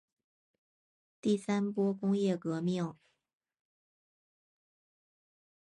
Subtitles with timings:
[1.21, 2.95] 第三波工业革命